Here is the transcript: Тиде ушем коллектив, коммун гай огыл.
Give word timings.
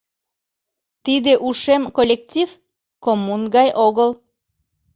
Тиде 1.05 1.33
ушем 1.47 1.83
коллектив, 1.95 2.49
коммун 3.03 3.41
гай 3.55 3.69
огыл. 3.87 4.11